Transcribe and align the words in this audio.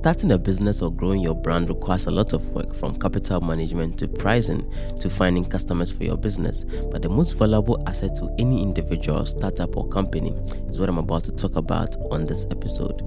Starting 0.00 0.32
a 0.32 0.38
business 0.38 0.80
or 0.80 0.90
growing 0.90 1.20
your 1.20 1.34
brand 1.34 1.68
requires 1.68 2.06
a 2.06 2.10
lot 2.10 2.32
of 2.32 2.54
work 2.54 2.74
from 2.74 2.98
capital 2.98 3.38
management 3.42 3.98
to 3.98 4.08
pricing 4.08 4.66
to 4.98 5.10
finding 5.10 5.44
customers 5.44 5.92
for 5.92 6.04
your 6.04 6.16
business. 6.16 6.64
But 6.90 7.02
the 7.02 7.10
most 7.10 7.36
valuable 7.36 7.82
asset 7.86 8.16
to 8.16 8.34
any 8.38 8.62
individual, 8.62 9.26
startup, 9.26 9.76
or 9.76 9.86
company 9.88 10.30
is 10.70 10.80
what 10.80 10.88
I'm 10.88 10.96
about 10.96 11.24
to 11.24 11.32
talk 11.32 11.54
about 11.56 11.96
on 12.10 12.24
this 12.24 12.46
episode. 12.50 13.02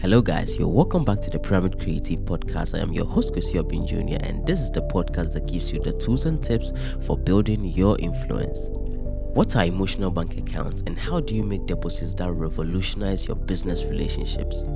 Hello, 0.00 0.22
guys. 0.22 0.56
You're 0.58 0.68
welcome 0.68 1.04
back 1.04 1.20
to 1.20 1.28
the 1.28 1.38
Pyramid 1.38 1.78
Creative 1.78 2.20
Podcast. 2.20 2.74
I 2.74 2.80
am 2.80 2.94
your 2.94 3.04
host, 3.04 3.34
Chris 3.34 3.52
Yobin 3.52 3.86
Jr., 3.86 4.26
and 4.26 4.46
this 4.46 4.60
is 4.60 4.70
the 4.70 4.80
podcast 4.80 5.34
that 5.34 5.46
gives 5.46 5.70
you 5.70 5.82
the 5.82 5.92
tools 5.92 6.24
and 6.24 6.42
tips 6.42 6.72
for 7.02 7.18
building 7.18 7.62
your 7.62 7.98
influence. 7.98 8.68
What 8.70 9.54
are 9.54 9.66
emotional 9.66 10.10
bank 10.10 10.38
accounts, 10.38 10.82
and 10.86 10.98
how 10.98 11.20
do 11.20 11.34
you 11.34 11.42
make 11.42 11.66
deposits 11.66 12.14
that 12.14 12.32
revolutionize 12.32 13.28
your 13.28 13.36
business 13.36 13.84
relationships? 13.84 14.66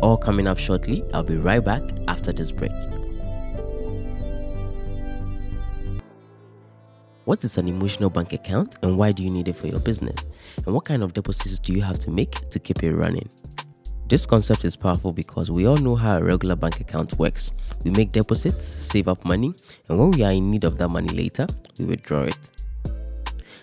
All 0.00 0.16
coming 0.16 0.46
up 0.46 0.58
shortly. 0.58 1.04
I'll 1.12 1.22
be 1.22 1.36
right 1.36 1.64
back 1.64 1.82
after 2.08 2.32
this 2.32 2.50
break. 2.50 2.72
What 7.24 7.42
is 7.42 7.56
an 7.56 7.68
emotional 7.68 8.10
bank 8.10 8.34
account 8.34 8.76
and 8.82 8.98
why 8.98 9.12
do 9.12 9.22
you 9.22 9.30
need 9.30 9.48
it 9.48 9.56
for 9.56 9.66
your 9.66 9.80
business? 9.80 10.26
And 10.66 10.74
what 10.74 10.84
kind 10.84 11.02
of 11.02 11.14
deposits 11.14 11.58
do 11.58 11.72
you 11.72 11.80
have 11.80 11.98
to 12.00 12.10
make 12.10 12.32
to 12.50 12.58
keep 12.58 12.82
it 12.82 12.94
running? 12.94 13.28
This 14.06 14.26
concept 14.26 14.66
is 14.66 14.76
powerful 14.76 15.12
because 15.12 15.50
we 15.50 15.66
all 15.66 15.78
know 15.78 15.96
how 15.96 16.18
a 16.18 16.22
regular 16.22 16.54
bank 16.54 16.80
account 16.80 17.18
works. 17.18 17.50
We 17.82 17.90
make 17.92 18.12
deposits, 18.12 18.66
save 18.66 19.08
up 19.08 19.24
money, 19.24 19.54
and 19.88 19.98
when 19.98 20.10
we 20.10 20.22
are 20.22 20.32
in 20.32 20.50
need 20.50 20.64
of 20.64 20.76
that 20.76 20.88
money 20.88 21.08
later, 21.08 21.46
we 21.78 21.86
withdraw 21.86 22.20
it. 22.20 22.50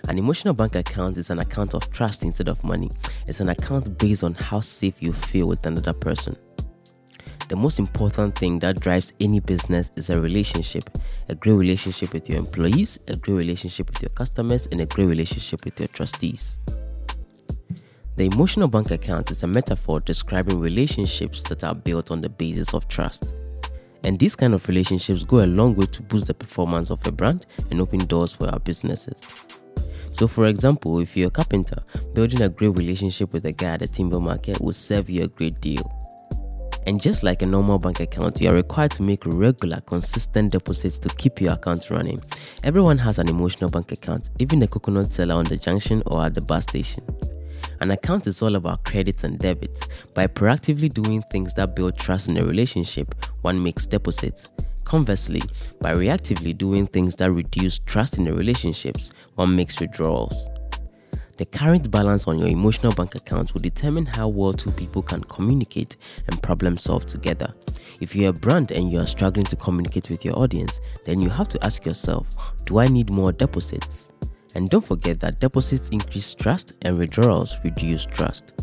An 0.08 0.18
emotional 0.18 0.54
bank 0.54 0.76
account 0.76 1.18
is 1.18 1.30
an 1.30 1.40
account 1.40 1.74
of 1.74 1.90
trust 1.92 2.24
instead 2.24 2.48
of 2.48 2.64
money. 2.64 2.90
It's 3.28 3.40
an 3.40 3.50
account 3.50 3.98
based 3.98 4.24
on 4.24 4.34
how 4.34 4.60
safe 4.60 5.02
you 5.02 5.14
feel 5.14 5.48
with 5.48 5.66
another 5.66 5.94
person. 5.94 6.36
The 7.48 7.56
most 7.56 7.80
important 7.80 8.38
thing 8.38 8.60
that 8.60 8.80
drives 8.80 9.14
any 9.20 9.40
business 9.42 9.92
is 9.98 10.10
a 10.10 10.20
relationship. 10.20 10.90
A 11.30 11.36
great 11.36 11.54
relationship 11.54 12.14
with 12.14 12.30
your 12.30 12.40
employees, 12.40 13.00
a 13.08 13.16
great 13.16 13.36
relationship 13.36 13.90
with 13.90 14.02
your 14.02 14.10
customers, 14.10 14.68
and 14.72 14.82
a 14.82 14.86
great 14.86 15.08
relationship 15.08 15.66
with 15.66 15.80
your 15.80 15.90
trustees. 15.90 16.58
The 18.16 18.26
emotional 18.26 18.68
bank 18.68 18.92
account 18.92 19.32
is 19.32 19.44
a 19.44 19.48
metaphor 19.48 20.00
describing 20.00 20.60
relationships 20.60 21.44
that 21.44 21.64
are 21.64 21.76
built 21.76 22.12
on 22.12 22.22
the 22.22 22.30
basis 22.30 22.74
of 22.74 22.88
trust. 22.88 23.34
And 24.04 24.18
these 24.18 24.36
kind 24.36 24.54
of 24.54 24.68
relationships 24.68 25.24
go 25.24 25.44
a 25.44 25.46
long 25.46 25.76
way 25.76 25.86
to 25.88 26.02
boost 26.02 26.28
the 26.28 26.34
performance 26.34 26.90
of 26.90 27.06
a 27.06 27.12
brand 27.12 27.46
and 27.70 27.80
open 27.82 28.00
doors 28.00 28.34
for 28.34 28.48
our 28.48 28.60
businesses. 28.60 29.24
So, 30.12 30.28
for 30.28 30.46
example, 30.46 31.00
if 31.00 31.16
you're 31.18 31.30
a 31.30 31.32
carpenter, 31.32 31.82
building 32.14 32.42
a 32.42 32.50
great 32.50 32.78
relationship 32.78 33.34
with 33.34 33.46
a 33.46 33.52
guy 33.52 33.70
at 33.70 33.80
the 33.80 33.88
timber 33.88 34.20
market 34.20 34.60
will 34.62 34.74
serve 34.74 35.10
you 35.10 35.24
a 35.24 35.28
great 35.28 35.60
deal. 35.62 35.82
And 36.88 37.02
just 37.02 37.24
like 37.24 37.44
a 37.44 37.46
normal 37.46 37.78
bank 37.78 38.00
account, 38.00 38.42
you 38.42 38.50
are 38.50 38.56
required 38.56 38.92
to 38.92 39.04
make 39.04 39.26
regular, 39.26 39.82
consistent 39.82 40.52
deposits 40.52 40.98
to 41.00 41.10
keep 41.10 41.40
your 41.40 41.54
account 41.54 41.90
running. 41.90 42.20
Everyone 42.64 42.98
has 42.98 43.20
an 43.20 43.30
emotional 43.30 43.70
bank 43.70 43.92
account, 43.92 44.30
even 44.40 44.60
the 44.60 44.68
coconut 44.68 45.12
seller 45.12 45.36
on 45.36 45.46
the 45.46 45.58
junction 45.58 46.02
or 46.08 46.26
at 46.26 46.34
the 46.34 46.42
bus 46.42 46.64
station. 46.64 47.04
An 47.82 47.92
account 47.92 48.28
is 48.28 48.42
all 48.42 48.56
about 48.56 48.84
credits 48.84 49.24
and 49.24 49.40
debits. 49.40 49.82
By 50.14 50.28
proactively 50.28 50.92
doing 50.92 51.24
things 51.32 51.54
that 51.56 51.76
build 51.76 51.98
trust 51.98 52.28
in 52.28 52.38
a 52.38 52.46
relationship, 52.46 53.14
one 53.42 53.62
makes 53.62 53.88
deposits. 53.88 54.50
Conversely, 54.84 55.42
by 55.80 55.94
reactively 55.94 56.58
doing 56.58 56.88
things 56.88 57.16
that 57.18 57.32
reduce 57.32 57.80
trust 57.80 58.18
in 58.18 58.26
the 58.26 58.34
relationships, 58.34 59.12
one 59.36 59.56
makes 59.56 59.80
withdrawals. 59.80 60.48
The 61.38 61.46
current 61.46 61.90
balance 61.90 62.28
on 62.28 62.38
your 62.38 62.50
emotional 62.50 62.92
bank 62.92 63.16
account 63.16 63.54
will 63.54 63.62
determine 63.62 64.06
how 64.06 64.28
well 64.28 64.54
two 64.54 64.70
people 64.72 65.02
can 65.02 65.24
communicate 65.24 65.98
and 66.28 66.44
problem 66.44 66.78
solve 66.78 67.06
together. 67.06 67.54
If 68.00 68.16
you're 68.16 68.30
a 68.30 68.34
brand 68.34 68.72
and 68.72 68.92
you 68.92 69.00
are 69.00 69.08
struggling 69.08 69.46
to 69.48 69.56
communicate 69.56 70.10
with 70.10 70.24
your 70.24 70.38
audience, 70.38 70.82
then 71.06 71.20
you 71.20 71.30
have 71.30 71.48
to 71.50 71.66
ask 71.66 71.86
yourself 71.86 72.28
Do 72.66 72.80
I 72.80 72.86
need 72.86 73.10
more 73.10 73.32
deposits? 73.32 74.12
And 74.54 74.70
don't 74.70 74.86
forget 74.86 75.20
that 75.22 75.40
deposits 75.40 75.90
increase 75.90 76.36
trust 76.36 76.74
and 76.82 76.98
withdrawals 76.98 77.58
reduce 77.64 78.06
trust. 78.06 78.54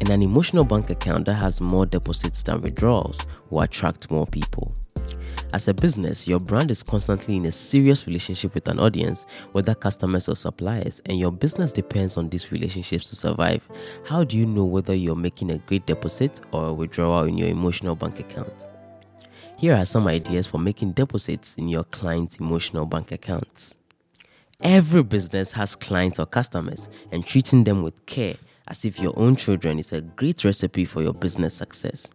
And 0.00 0.10
an 0.10 0.22
emotional 0.22 0.64
bank 0.64 0.90
account 0.90 1.24
that 1.24 1.34
has 1.34 1.60
more 1.60 1.86
deposits 1.86 2.42
than 2.42 2.60
withdrawals 2.60 3.18
will 3.50 3.62
attract 3.62 4.10
more 4.10 4.26
people. 4.26 4.74
As 5.56 5.68
a 5.68 5.72
business, 5.72 6.28
your 6.28 6.38
brand 6.38 6.70
is 6.70 6.82
constantly 6.82 7.36
in 7.36 7.46
a 7.46 7.50
serious 7.50 8.06
relationship 8.06 8.52
with 8.52 8.68
an 8.68 8.78
audience, 8.78 9.24
whether 9.52 9.74
customers 9.74 10.28
or 10.28 10.36
suppliers, 10.36 11.00
and 11.06 11.18
your 11.18 11.32
business 11.32 11.72
depends 11.72 12.18
on 12.18 12.28
these 12.28 12.52
relationships 12.52 13.08
to 13.08 13.16
survive. 13.16 13.66
How 14.04 14.22
do 14.22 14.36
you 14.36 14.44
know 14.44 14.66
whether 14.66 14.94
you're 14.94 15.16
making 15.16 15.50
a 15.50 15.56
great 15.56 15.86
deposit 15.86 16.42
or 16.52 16.66
a 16.66 16.74
withdrawal 16.74 17.24
in 17.24 17.38
your 17.38 17.48
emotional 17.48 17.96
bank 17.96 18.20
account? 18.20 18.66
Here 19.56 19.74
are 19.74 19.86
some 19.86 20.06
ideas 20.08 20.46
for 20.46 20.58
making 20.58 20.92
deposits 20.92 21.54
in 21.54 21.70
your 21.70 21.84
client's 21.84 22.36
emotional 22.36 22.84
bank 22.84 23.10
accounts. 23.10 23.78
Every 24.60 25.04
business 25.04 25.54
has 25.54 25.74
clients 25.74 26.20
or 26.20 26.26
customers, 26.26 26.90
and 27.12 27.24
treating 27.24 27.64
them 27.64 27.82
with 27.82 28.04
care 28.04 28.36
as 28.68 28.84
if 28.84 29.00
your 29.00 29.18
own 29.18 29.36
children 29.36 29.78
is 29.78 29.94
a 29.94 30.02
great 30.02 30.44
recipe 30.44 30.84
for 30.84 31.00
your 31.00 31.14
business 31.14 31.54
success. 31.54 32.12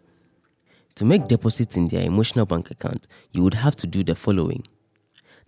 To 0.96 1.06
make 1.06 1.28
deposits 1.28 1.78
in 1.78 1.85
their 1.85 2.06
emotional 2.06 2.46
bank 2.46 2.72
account, 2.72 3.07
you 3.31 3.44
would 3.44 3.53
have 3.53 3.75
to 3.78 3.88
do 3.88 4.03
the 4.03 4.16
following. 4.16 4.63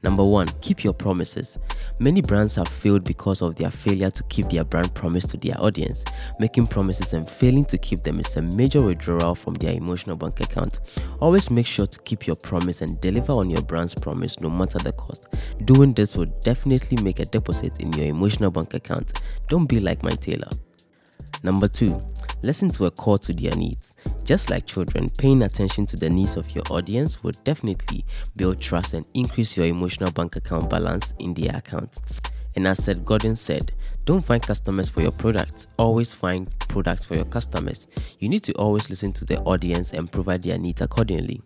Number 0.04 0.24
one, 0.26 0.50
keep 0.60 0.84
your 0.84 0.94
promises. 0.94 1.58
Many 2.00 2.22
brands 2.22 2.58
have 2.58 2.68
failed 2.68 3.06
because 3.06 3.42
of 3.42 3.56
their 3.56 3.70
failure 3.70 4.12
to 4.12 4.24
keep 4.24 4.50
their 4.50 4.66
brand 4.66 4.94
promise 4.94 5.26
to 5.28 5.38
their 5.38 5.56
audience. 5.62 6.04
Making 6.40 6.68
promises 6.68 7.14
and 7.14 7.30
failing 7.30 7.64
to 7.66 7.78
keep 7.78 8.02
them 8.04 8.20
is 8.20 8.36
a 8.36 8.42
major 8.42 8.82
withdrawal 8.82 9.34
from 9.34 9.54
their 9.54 9.74
emotional 9.74 10.18
bank 10.18 10.42
account. 10.42 10.82
Always 11.22 11.50
make 11.50 11.66
sure 11.66 11.88
to 11.88 12.00
keep 12.00 12.28
your 12.28 12.36
promise 12.36 12.82
and 12.82 13.00
deliver 13.00 13.32
on 13.32 13.50
your 13.50 13.62
brand's 13.62 13.96
promise 13.96 14.38
no 14.42 14.50
matter 14.50 14.78
the 14.80 14.92
cost. 14.92 15.26
Doing 15.64 15.94
this 15.94 16.18
will 16.18 16.34
definitely 16.44 17.02
make 17.02 17.22
a 17.22 17.26
deposit 17.26 17.80
in 17.80 17.94
your 17.94 18.08
emotional 18.08 18.52
bank 18.52 18.74
account. 18.74 19.22
Don't 19.48 19.68
be 19.68 19.80
like 19.80 20.04
my 20.04 20.12
tailor. 20.12 20.50
Number 21.44 21.70
two, 21.70 22.02
listen 22.44 22.70
to 22.72 22.86
a 22.86 22.92
call 22.92 23.18
to 23.18 23.34
their 23.34 23.56
needs. 23.56 23.96
Just 24.24 24.50
like 24.50 24.68
children, 24.68 25.10
paying 25.18 25.42
attention 25.42 25.86
to 25.88 25.98
the 25.98 26.10
needs 26.10 26.36
of 26.36 26.54
your 26.54 26.64
audience 26.70 27.24
will 27.24 27.34
definitely 27.44 28.06
build 28.36 28.62
trust 28.62 28.94
and 28.94 29.06
increase 29.14 29.58
your 29.58 29.66
emotional 29.66 30.12
bank 30.12 30.36
account 30.36 30.70
balance 30.70 31.14
in 31.20 31.34
their 31.34 31.56
account. 31.56 31.98
And 32.56 32.68
as 32.68 32.84
Seth 32.84 33.04
Godin 33.04 33.36
said, 33.36 33.72
don't 34.06 34.24
find 34.24 34.42
customers 34.42 34.90
for 34.90 35.02
your 35.02 35.12
products, 35.12 35.66
always 35.78 36.14
find 36.14 36.48
products 36.68 37.06
for 37.06 37.16
your 37.16 37.26
customers. 37.26 37.88
You 38.20 38.30
need 38.30 38.44
to 38.44 38.54
always 38.54 38.90
listen 38.90 39.12
to 39.14 39.26
the 39.26 39.40
audience 39.42 39.92
and 39.94 40.12
provide 40.12 40.44
their 40.44 40.58
needs 40.58 40.82
accordingly. 40.82 41.42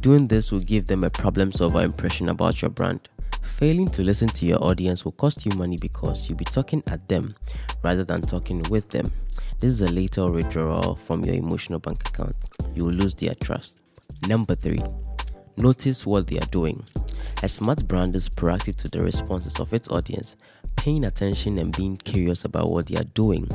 Doing 0.00 0.26
this 0.26 0.50
will 0.50 0.60
give 0.60 0.86
them 0.86 1.04
a 1.04 1.10
problem 1.10 1.52
solver 1.52 1.80
impression 1.80 2.28
about 2.28 2.60
your 2.60 2.70
brand. 2.70 3.08
Failing 3.42 3.88
to 3.90 4.02
listen 4.02 4.28
to 4.28 4.46
your 4.46 4.62
audience 4.64 5.04
will 5.04 5.12
cost 5.12 5.44
you 5.44 5.52
money 5.56 5.76
because 5.76 6.28
you'll 6.28 6.38
be 6.38 6.44
talking 6.44 6.82
at 6.86 7.06
them 7.08 7.34
rather 7.82 8.04
than 8.04 8.22
talking 8.22 8.62
with 8.70 8.88
them. 8.88 9.12
This 9.58 9.70
is 9.70 9.82
a 9.82 9.88
later 9.88 10.30
withdrawal 10.30 10.96
from 10.96 11.24
your 11.24 11.34
emotional 11.34 11.78
bank 11.78 12.08
account. 12.08 12.34
You 12.74 12.86
will 12.86 12.94
lose 12.94 13.14
their 13.14 13.34
trust. 13.34 13.80
Number 14.26 14.54
three, 14.54 14.82
notice 15.62 16.04
what 16.04 16.26
they 16.26 16.38
are 16.38 16.50
doing. 16.50 16.84
A 17.42 17.48
smart 17.48 17.86
brand 17.86 18.16
is 18.16 18.28
proactive 18.28 18.76
to 18.76 18.88
the 18.88 19.02
responses 19.02 19.60
of 19.60 19.72
its 19.72 19.88
audience, 19.88 20.36
paying 20.76 21.04
attention 21.04 21.58
and 21.58 21.76
being 21.76 21.96
curious 21.96 22.44
about 22.44 22.70
what 22.70 22.86
they 22.86 22.96
are 22.96 23.04
doing 23.14 23.48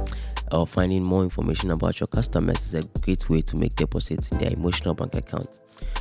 or 0.51 0.65
finding 0.65 1.03
more 1.03 1.23
information 1.23 1.71
about 1.71 1.99
your 1.99 2.07
customers 2.07 2.65
is 2.65 2.75
a 2.75 2.83
great 3.01 3.29
way 3.29 3.41
to 3.41 3.57
make 3.57 3.75
deposits 3.75 4.31
in 4.31 4.37
their 4.37 4.51
emotional 4.51 4.93
bank 4.93 5.15
account. 5.15 5.59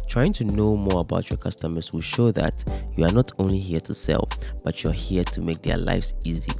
Trying 0.08 0.32
to 0.34 0.44
know 0.44 0.76
more 0.76 1.00
about 1.00 1.30
your 1.30 1.36
customers 1.36 1.92
will 1.92 2.00
show 2.00 2.30
that 2.32 2.64
you 2.96 3.04
are 3.04 3.12
not 3.12 3.32
only 3.38 3.58
here 3.58 3.80
to 3.80 3.94
sell, 3.94 4.28
but 4.62 4.82
you're 4.84 4.92
here 4.92 5.24
to 5.24 5.40
make 5.40 5.62
their 5.62 5.76
lives 5.76 6.14
easy. 6.24 6.52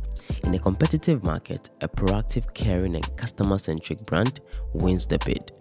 In 0.42 0.54
a 0.54 0.58
competitive 0.58 1.22
market, 1.22 1.70
a 1.80 1.88
proactive, 1.88 2.52
caring, 2.52 2.96
and 2.96 3.16
customer 3.16 3.58
centric 3.58 4.04
brand 4.06 4.40
wins 4.75 5.06
the 5.06 5.19
bid. 5.25 5.52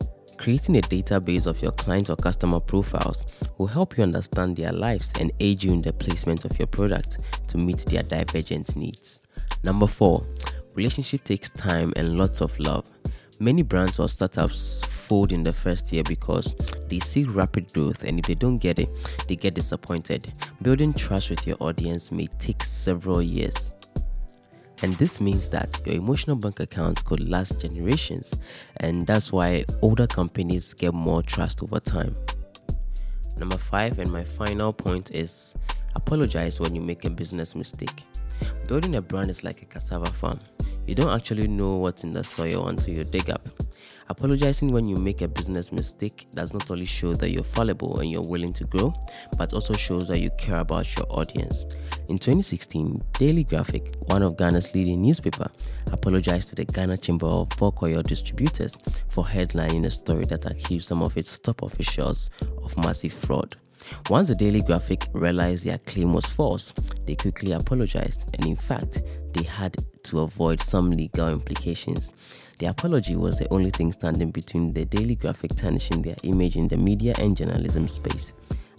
Creating 0.45 0.77
a 0.77 0.81
database 0.81 1.47
of 1.47 1.59
your 1.63 1.71
clients 1.71 2.12
or 2.12 2.15
customer 2.15 2.59
profiles 2.59 3.25
will 3.57 3.65
help 3.65 3.97
you 3.97 4.03
understand 4.03 4.56
their 4.56 4.71
lives 4.71 5.12
and 5.19 5.31
aid 5.39 5.63
you 5.63 5.74
in 5.74 5.81
the 5.81 5.92
placement 5.92 6.45
of 6.45 6.56
your 6.59 6.68
product 6.68 7.18
to 7.47 7.57
meet 7.57 7.80
their 7.88 8.03
divergent 8.03 8.75
needs. 8.75 9.24
Number 9.63 9.88
four, 9.88 10.24
relationship 10.75 11.24
takes 11.24 11.50
time 11.50 11.94
and 11.95 12.15
lots 12.15 12.42
of 12.42 12.59
love. 12.59 12.86
Many 13.39 13.63
brands 13.63 13.97
or 13.97 14.07
startups 14.07 14.86
fold 14.86 15.31
in 15.31 15.42
the 15.42 15.51
first 15.51 15.92
year 15.92 16.03
because 16.03 16.53
they 16.89 17.00
seek 17.00 17.25
rapid 17.33 17.74
growth 17.74 18.03
and 18.03 18.19
if 18.19 18.27
they 18.27 18.36
don't 18.36 18.57
get 18.57 18.77
it, 18.77 18.89
they 19.27 19.36
get 19.36 19.56
disappointed. 19.56 20.31
Building 20.62 20.94
trust 20.94 21.31
with 21.31 21.48
your 21.48 21.57
audience 21.59 22.12
may 22.12 22.27
take 22.38 22.63
several 22.63 23.19
years. 23.19 23.74
And 24.85 24.93
this 24.97 25.19
means 25.19 25.49
that 25.49 25.81
your 25.83 25.95
emotional 25.95 26.35
bank 26.35 26.59
account 26.59 27.03
could 27.05 27.27
last 27.27 27.59
generations, 27.59 28.35
and 28.77 29.07
that's 29.07 29.31
why 29.31 29.65
older 29.81 30.05
companies 30.05 30.75
get 30.75 30.93
more 30.93 31.23
trust 31.23 31.63
over 31.63 31.79
time. 31.79 32.15
Number 33.39 33.57
five, 33.57 33.97
and 33.97 34.11
my 34.11 34.23
final 34.23 34.71
point 34.71 35.09
is 35.09 35.55
apologize 35.95 36.59
when 36.59 36.75
you 36.75 36.81
make 36.81 37.03
a 37.03 37.09
business 37.09 37.55
mistake. 37.55 38.03
Building 38.67 38.97
a 38.97 39.01
brand 39.01 39.31
is 39.31 39.43
like 39.43 39.63
a 39.63 39.65
cassava 39.65 40.05
farm. 40.05 40.37
You 40.85 40.93
don't 40.93 41.15
actually 41.15 41.47
know 41.47 41.77
what's 41.77 42.03
in 42.03 42.13
the 42.13 42.23
soil 42.23 42.67
until 42.67 42.93
you 42.93 43.05
dig 43.05 43.31
up. 43.31 43.49
Apologizing 44.07 44.71
when 44.71 44.87
you 44.87 44.97
make 44.97 45.21
a 45.23 45.27
business 45.27 45.71
mistake 45.71 46.27
does 46.31 46.53
not 46.53 46.69
only 46.69 46.85
show 46.85 47.15
that 47.15 47.31
you're 47.31 47.43
fallible 47.43 47.99
and 47.99 48.11
you're 48.11 48.21
willing 48.21 48.53
to 48.53 48.63
grow, 48.65 48.93
but 49.35 49.51
also 49.51 49.73
shows 49.73 50.07
that 50.09 50.19
you 50.19 50.29
care 50.37 50.59
about 50.59 50.95
your 50.95 51.07
audience. 51.09 51.65
In 52.07 52.19
2016, 52.19 53.03
Daily 53.13 53.43
Graphic, 53.43 53.95
one 54.05 54.21
of 54.21 54.37
Ghana's 54.37 54.75
leading 54.75 55.01
newspaper, 55.01 55.49
apologized 55.91 56.49
to 56.49 56.55
the 56.55 56.65
Ghana 56.65 56.97
Chamber 56.97 57.25
of 57.25 57.49
Bulk 57.57 57.81
Oil 57.81 58.03
Distributors 58.03 58.77
for 59.09 59.25
headlining 59.25 59.85
a 59.85 59.91
story 59.91 60.25
that 60.25 60.45
accused 60.45 60.85
some 60.85 61.01
of 61.01 61.17
its 61.17 61.39
top 61.39 61.63
officials 61.63 62.29
of 62.61 62.77
massive 62.85 63.13
fraud. 63.13 63.55
Once 64.09 64.27
the 64.27 64.35
Daily 64.35 64.61
Graphic 64.61 65.07
realized 65.13 65.65
their 65.65 65.79
claim 65.79 66.13
was 66.13 66.25
false, 66.25 66.73
they 67.05 67.15
quickly 67.15 67.53
apologized, 67.53 68.29
and 68.35 68.45
in 68.45 68.55
fact, 68.55 69.01
they 69.33 69.43
had 69.43 69.75
to 70.05 70.21
avoid 70.21 70.61
some 70.61 70.89
legal 70.89 71.29
implications. 71.29 72.11
The 72.59 72.67
apology 72.67 73.15
was 73.15 73.37
the 73.37 73.51
only 73.51 73.69
thing 73.69 73.91
standing 73.91 74.31
between 74.31 74.73
the 74.73 74.85
Daily 74.85 75.15
Graphic 75.15 75.55
tarnishing 75.55 76.01
their 76.01 76.15
image 76.23 76.55
in 76.55 76.67
the 76.67 76.77
media 76.77 77.13
and 77.19 77.35
journalism 77.35 77.87
space. 77.87 78.33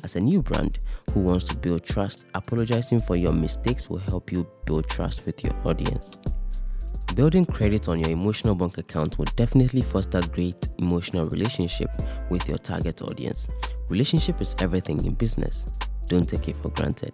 As 0.04 0.16
a 0.16 0.20
new 0.20 0.40
brand 0.40 0.78
who 1.12 1.20
wants 1.20 1.44
to 1.46 1.56
build 1.56 1.84
trust, 1.84 2.26
apologizing 2.34 3.00
for 3.00 3.16
your 3.16 3.32
mistakes 3.32 3.90
will 3.90 3.98
help 3.98 4.32
you 4.32 4.46
build 4.64 4.88
trust 4.88 5.26
with 5.26 5.42
your 5.44 5.54
audience. 5.64 6.16
Building 7.14 7.44
credit 7.44 7.88
on 7.88 7.98
your 7.98 8.10
emotional 8.10 8.54
bank 8.54 8.78
account 8.78 9.18
will 9.18 9.26
definitely 9.36 9.82
foster 9.82 10.20
great 10.32 10.68
emotional 10.78 11.24
relationship 11.30 11.90
with 12.30 12.48
your 12.48 12.58
target 12.58 13.02
audience. 13.02 13.48
Relationship 13.88 14.40
is 14.40 14.54
everything 14.58 15.04
in 15.04 15.14
business. 15.14 15.66
Don't 16.08 16.28
take 16.28 16.48
it 16.48 16.56
for 16.56 16.68
granted. 16.70 17.12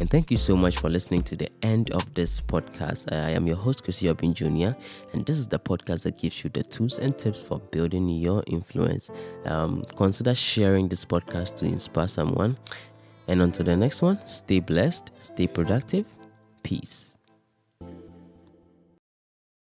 And 0.00 0.08
thank 0.08 0.30
you 0.30 0.36
so 0.36 0.56
much 0.56 0.78
for 0.78 0.88
listening 0.88 1.22
to 1.24 1.34
the 1.34 1.50
end 1.62 1.90
of 1.90 2.14
this 2.14 2.40
podcast. 2.40 3.12
I 3.12 3.30
am 3.30 3.48
your 3.48 3.56
host, 3.56 3.82
Chrissy 3.82 4.08
Obin 4.08 4.32
Jr., 4.32 4.70
and 5.12 5.26
this 5.26 5.38
is 5.38 5.48
the 5.48 5.58
podcast 5.58 6.04
that 6.04 6.18
gives 6.18 6.44
you 6.44 6.50
the 6.50 6.62
tools 6.62 7.00
and 7.00 7.18
tips 7.18 7.42
for 7.42 7.58
building 7.58 8.08
your 8.08 8.44
influence. 8.46 9.10
Um, 9.44 9.82
consider 9.96 10.36
sharing 10.36 10.88
this 10.88 11.04
podcast 11.04 11.56
to 11.56 11.66
inspire 11.66 12.06
someone. 12.06 12.56
And 13.26 13.42
until 13.42 13.64
the 13.64 13.76
next 13.76 14.00
one, 14.00 14.24
stay 14.26 14.60
blessed, 14.60 15.10
stay 15.18 15.48
productive. 15.48 16.06
Peace. 16.62 17.17